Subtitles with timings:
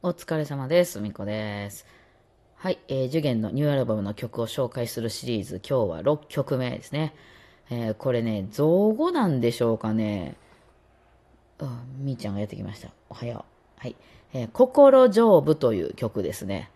[0.00, 1.00] お疲れ様です。
[1.00, 1.84] みこです。
[2.54, 7.16] はい、えー、ジュゲンのニューアルバムの曲を紹介するシリーズ、今日は6曲目ですね。
[7.68, 10.36] えー、これね、造語なんでしょうかね。
[11.58, 12.90] うん、みーちゃんがやってきました。
[13.10, 13.44] おはよ
[13.78, 13.80] う。
[13.80, 13.96] はい。
[14.34, 16.70] えー、心丈夫という曲ですね。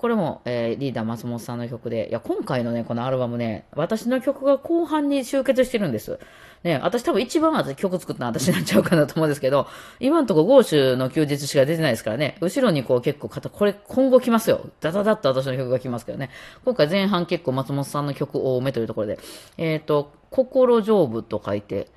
[0.00, 6.18] これも、えー、リーダー松本さんの曲で、いや、今回のね、このアルバムね、私の曲が後半に集結してるんです。
[6.64, 9.66] ね、私多分一番私曲作ったのは私になっちゃうかなと思うんですけど、
[9.98, 14.70] 今んとこゴーシュの休日しか出てないですからね、後ろにこう結構、これ今後来ますよ。
[14.80, 16.30] ダダダッと私の曲が来ますけどね。
[16.64, 19.18] 今回前半結構松本さんの曲多めというところで、
[19.58, 21.88] えっ、ー、と、心丈夫と書いて、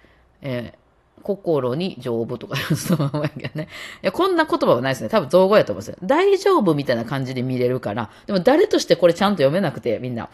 [0.41, 0.83] えー
[1.22, 3.70] 心に丈夫とかそのままやけどね。
[4.02, 5.09] いや、こんな言葉はないですね。
[5.09, 5.98] 多分造語やと思うんですよ。
[6.04, 8.09] 大丈夫みたいな感じで見れるから。
[8.26, 10.30] でも誰としてこれちゃんと読めなくて、みんな。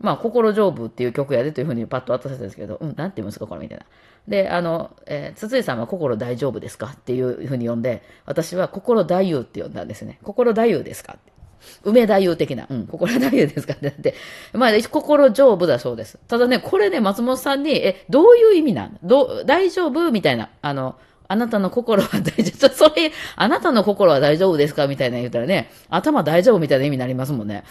[0.00, 3.86] まあ、心丈夫っていう曲やでというふうにパッと渡せたんですけど、うん、なんて言うんですか、これみたいな。
[4.26, 10.18] で、あの、えー、筒井さんは心大丈夫ですかっていうふうに呼んで、私は心大夫って呼んだんですね。
[10.22, 11.33] 心大夫ですかって。
[11.84, 14.14] 梅太夫的な、うん、心太夫ですかってなって、
[14.52, 16.18] まあ、心丈夫だそうです。
[16.28, 18.98] ただね、これね、松本さんに、え、どういう意味なん？
[19.02, 20.10] ど大丈夫？
[20.10, 20.96] みたいな、あの、
[21.28, 24.86] あなたの心は大丈夫、 それ、あなたの心は大丈夫ですか？
[24.86, 27.64] みたいな言ったらね、頭大丈夫みたいな意味になりますもんね。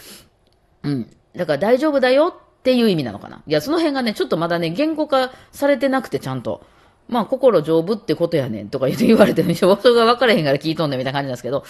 [0.82, 1.10] うん。
[1.36, 3.42] だから大丈夫だよっていう意味なのかな。
[3.46, 6.62] いや、その辺がね、ちょっとまだね、言語化されてなくて、ちゃんと。
[7.06, 9.76] まあ、心丈夫ってことやねんとか言われてるんでしょ。
[9.82, 11.62] それが分からへんから聞いとんねんみたいな感じなんですけど、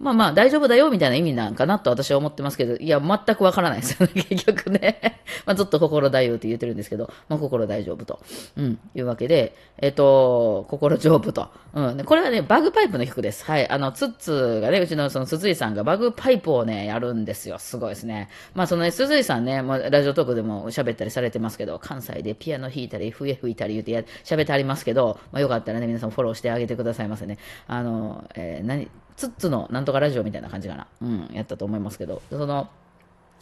[0.00, 5.20] まあまあ、大丈夫だよみたいな意味なんかなと私は思ってますけど、いや、全く分からないですよね、 結局ね。
[5.44, 8.18] まあ、ずっと心大丈夫って言ってるんですけど、まあ、心大丈夫と、
[8.56, 11.50] うん、いうわけで、えっ、と、心丈夫と。
[11.74, 13.44] うん、これはね、バグパイプの曲です。
[13.44, 13.68] はい。
[13.68, 17.58] あの、ツッツがね、うちのその鈴井さんがバグパイプをね、やるんですよ。
[17.58, 18.30] すごいですね。
[18.54, 27.36] まあ、そのね、鈴井さんね、もうラジオトークでも喋ったりされてますけど、関西でピアノ弾いたり、笛吹いたり言ってや喋ってありますけど、まあ、よかったらね、皆さんフォローしてあげてくださいませね。
[27.66, 28.88] あの、えー、何、
[29.20, 30.86] ツッツのなんとかラジオみたいな感じかな。
[31.02, 32.70] うん、やったと思いますけど、その、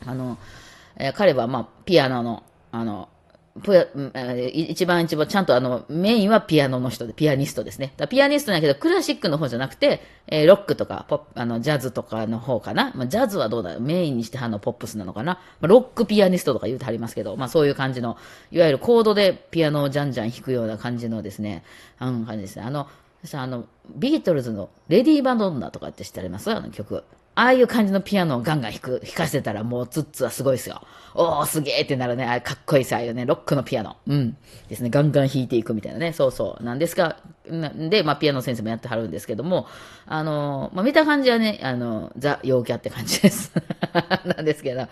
[0.05, 0.37] あの、
[0.97, 2.42] えー、彼は、まあ、ピアノの、
[2.73, 3.08] あの、
[3.63, 7.92] ぷえー、一番一番ちゃんとあの、メインはピアノの人で、ピアニストですね。
[7.97, 12.91] だピアニストだけど、クラシックの方じゃなくて、えー、ロックとか、ポ、あの、ジャズとかの方かな。
[12.97, 15.35] まあ、ジャズはどうだメインにしてはのポップスなのかな。
[15.61, 18.17] まあ、ロックピアニストとか言うてはりますけど、まあ、そういう感じの、
[18.51, 21.63] いわゆるコードでピアノをじゃんじゃん弾くような感じのですね、
[21.98, 22.64] あの感じですね。
[22.64, 22.89] あの、
[23.33, 26.51] あの、ビートルズのレディー・バドンナとかって知ってあります？
[26.51, 27.05] あの曲。
[27.34, 30.83] ああいう感じのピアノをガンガン弾く、弾かせてたらもうツッツはすごいですよ。
[31.14, 32.24] おー、すげーってなるね。
[32.24, 33.96] あれかっこいいさ、ああいうね、ロックのピアノ。
[34.08, 34.36] うん。
[34.68, 36.12] ですね、ガンガン弾いていくみたいなね。
[36.12, 36.64] そうそう。
[36.64, 37.18] なんですが、
[37.48, 39.68] なんで、まあ、ピアノ先生もやってはるんですけども、
[40.07, 43.52] あの、まあ、見た感じはね、あの、ザ・陽キャって感じです。
[44.36, 44.89] なんですけど、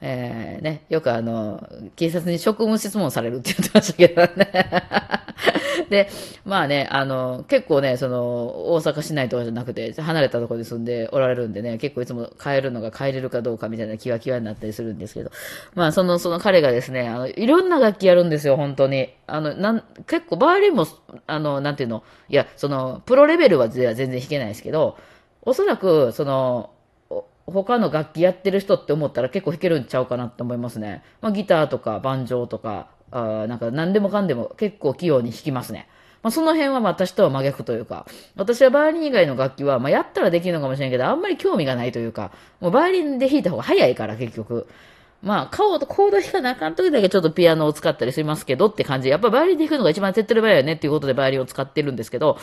[0.00, 4.66] えー、ね、よくあの、警察に職務質問されるって言ってましたけどね。
[5.88, 6.08] で、
[6.44, 15.30] まあね、あの、結構ね、その、大阪市内とかじゃなくて、離れたところに住んでおられるんでね、結構いつも帰るのが帰れるかどうかみたいな気は気はになったりするんですけど、
[15.74, 19.12] まあ、その、その彼がですね、あの、いろんな楽器やるんですよ、本当に。
[19.26, 20.86] あの、なん、結構、バイオリンも、
[21.26, 24.98] あの、なんていうの、いや、その、プロレベルはでは全然弾けないですけど、
[25.42, 26.70] おそらく、その、
[27.46, 31.04] 他の楽器やってる人って思ったら結構弾けるんちゃうかなって思いますね。
[31.20, 35.88] まあ、ギターとか、バンジョーとか、あなんか何でもかんでも結構器用に弾きますね。
[36.22, 44.66] まあ、その辺は私とは真逆というか、私はバイオリン以外の楽器は、まあ、やったらできるのかもしれんけど、あんまり興味がないというか、もうバイオリンで弾いた方が早いから結局。
[45.22, 49.08] まあ、顔とコード弾かなあかん時だけちょっとピアノを使ったりしますけどって感じ。
[49.08, 52.38] やっぱバイオリンで弾くのが一番手っ取り早いよねっていうことでバイオリンを使ってるんですけど、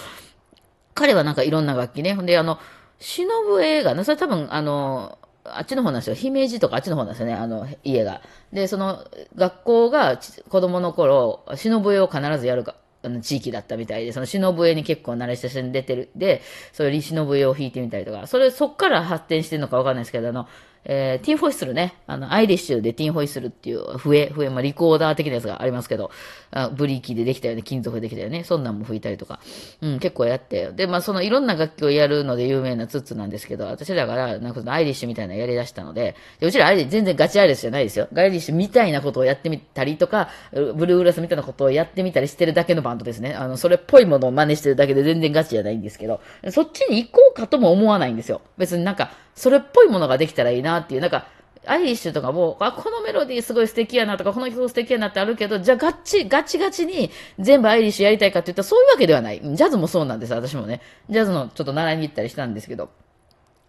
[0.94, 2.14] 彼はなんかいろんな楽器ね。
[2.14, 2.60] ほんで、あの、
[3.00, 3.28] 忍
[3.62, 6.16] 映画ね、それ多分、あの、あっちの方なんですよ。
[6.16, 7.34] 姫路とかあっちの方なんですよね。
[7.34, 8.22] あの、家が。
[8.52, 9.06] で、その、
[9.36, 16.10] 学校が子供の頃、忍笛を必ずやるか、あの地域だったみたいで、その忍笛に結構慣れ親しんでてる。
[16.16, 20.48] で、そういう忍笛を弾いてみたりとか、それ、そっから発展してるのかわかんないですけど、あの、
[20.86, 21.96] えー、ティンホイッスルね。
[22.08, 26.12] あの、アイリッシュでティンホイッスルっていう笛、笛、まあ、リコーダー的なやつがありますけど、
[26.52, 28.44] あブリーキーでできたよね、金属でできたよね。
[28.44, 29.40] そんなんも吹いたりとか。
[29.82, 30.72] うん、結構やって。
[30.72, 38.08] で、まあ、そのいろんな楽器をやるので有名なツッツなんですけど、私だから、なんかそのアイリッシュみたいなのやり出したので、でうちらアイリッシュ、全然ガチアイリッシュじゃないですよ。
[38.16, 43.34] アイリッシュみたいなことをやってみたりとか、ブルーグラスみたいなことをやってみたりしてるだけのバンドですね。
[43.34, 46.20] あの、それっぽいものを真似してるだけで全然ガチじゃないんですけど、
[46.50, 48.42] そっちに行こうかとも思わないんですよ。
[48.58, 51.26] 別になんか、それっぽいものができたらいいなっていう、なんか、
[51.66, 57.10] アイリッシュとかも、あ、このメロディーすごい素敵やなとか、この曲素敵やなってあるけど、じゃあガッチ、ガチガチに
[57.40, 59.40] 全部アイリッシュやりたいかって言ったらそういうわけではない。
[59.42, 60.82] ジャズもそうなんです、私もね。
[61.10, 62.90] ジャズのちょっと習いに行ったりしたんですけど。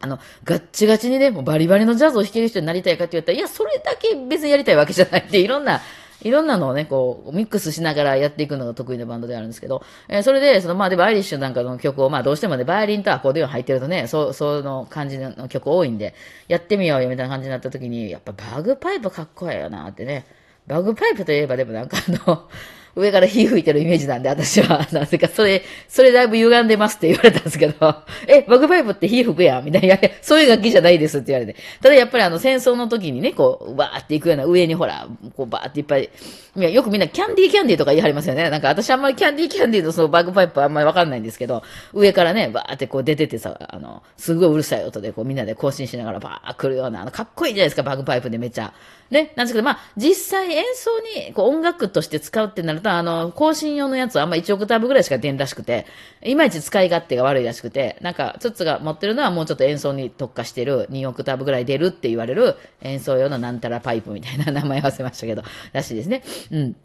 [0.01, 5.81] あの、ガッチガチにね、もうバリバリのジャズを弾ける人になりたいかって言ったら、いや、それだけ別にやりたいわけじゃないって、いろんな、
[6.25, 16.15] いろんなのをね、こう、ミックスしながらやっていくのが得意なバンドであるんですけど、えー、それで、その、まあ、で、アイリッシュなんかの曲を、まあ、どうしてもね、バイオリンとアコーディオン入ってるとね、そう、その感じの曲多いんで、
[16.49, 20.27] やってみようよみたいな感じになった時に、やっぱバグパイプかっこいいよなってね。
[20.67, 22.49] バグパイプといえばでもなんかあの、
[22.97, 27.95] 上から火吹いてるイメージなんで、私は、 なぜか、それ、それだいぶ歪んでますって言われたんですけど、
[28.29, 31.59] え、バグパイプって火吹くやんみたいな、そういう楽器じゃないですって言われて。
[31.83, 35.07] ただやっぱりあの、戦争の時にね、こう、バーって行くような、上にほら、
[35.37, 36.09] こう、バーっていっぱい、
[36.57, 38.49] いや、よくみんなキャンディーキャンディーとか言い張りますよね。
[38.51, 41.63] なんか私あんまりキャンディーキャンディーのそのバグパイプあんまりわかんないんですけど、
[41.93, 48.73] 上からね、バーってこう出ててさ、あの、すごいうるさい音でこうみんなで更新しながらバー来るような、あの、かっこいいじゃないですか、バグパイプでめっちゃ。
[49.11, 50.91] ね、なんですけど、まあ、実際演奏
[51.27, 55.87] にこう音楽として使うってなると、あの、更新用のやつはあんま1オクターブぐらいしか出んらしくて、
[56.23, 65.43] いまいち使い勝手が悪いらしくて、なんか、ツッツが持ってるのはもうちょっと演奏に特化してる、2オクターブぐらい出るって言われる演奏用のなんたらパイプみたいな名前忘れましたけど、
[65.73, 66.23] らしいですね。
[66.51, 66.77] うん。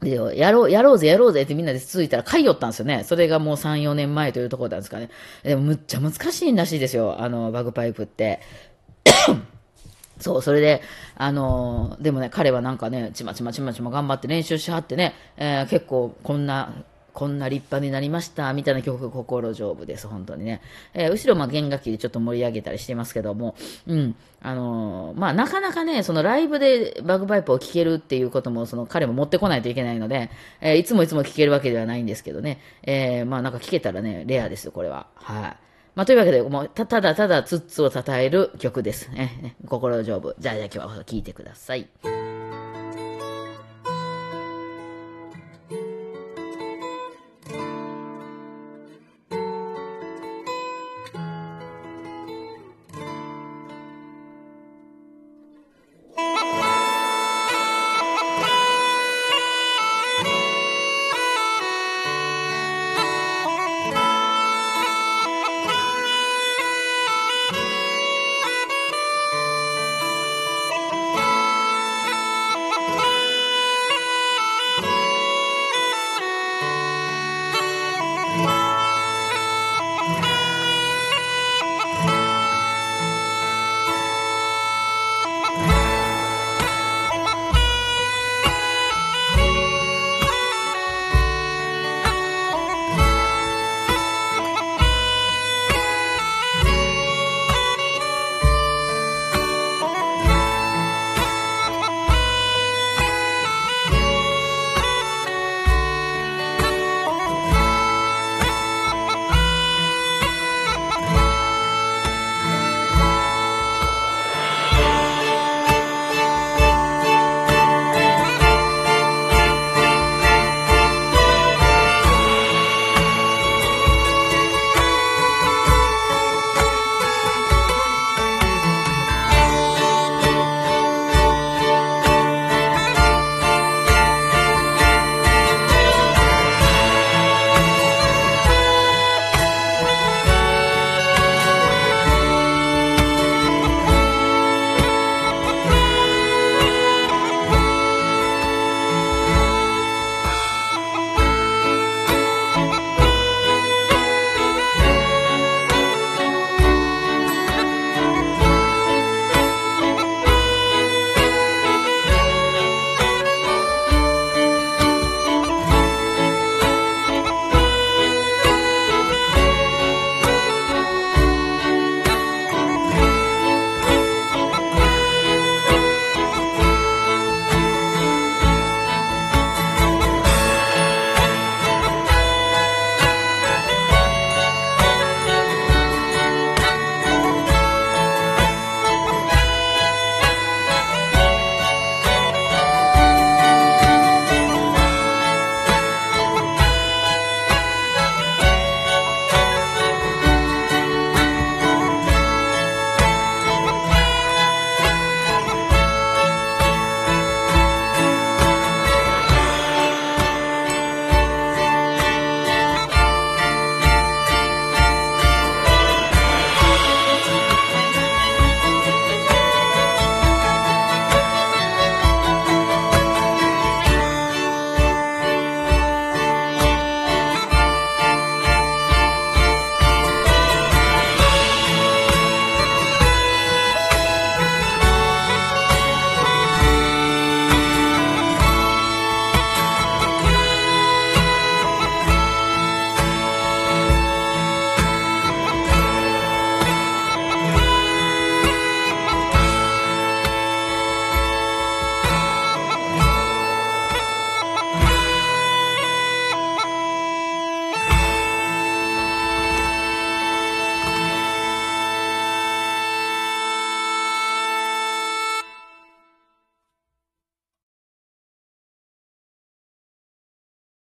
[0.00, 3.04] で、やろう、やろうぜ、やろうぜってみんなで続いたら買いよったんですよね。
[3.04, 5.08] それがもう3、4年前というところなんですかね。
[5.42, 7.16] でもむっちゃ難しいらしいですよ。
[7.18, 8.40] あの、バグパイプって。
[10.18, 10.82] そう、それで、
[11.16, 16.72] あのー、でもね、彼はなんかね、ちまちまちまちま頑張って練習しはってね、えー、結構こんな、
[17.12, 20.60] こんな立派になりました、みたいな曲心丈夫です、本当にね。
[20.94, 24.14] えー、後ろ、まあ、弦楽器でちょっと盛り上げたりしてますけども、うん。
[24.42, 30.30] あのー、まあ、なかなかね、そのライブでバグパイプを聴けるっていうことも、その彼も持ってこないといけないので、
[30.60, 35.06] えー、いつもいつも聴けるわけではないんですけどね、え、まあ、なんか聴けたらね、レアですよ、これは。
[35.14, 35.56] はい。
[35.96, 39.56] まあ、というわけで、もう、た、ただただツッツを称える曲ですね。
[39.66, 40.36] 心丈夫。
[40.38, 41.88] じゃあ、じゃあ今日は聴いてください。